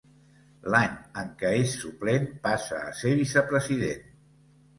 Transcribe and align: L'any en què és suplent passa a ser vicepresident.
L'any 0.75 0.95
en 1.21 1.29
què 1.41 1.51
és 1.57 1.75
suplent 1.83 2.25
passa 2.49 2.81
a 2.87 2.95
ser 3.01 3.13
vicepresident. 3.21 4.03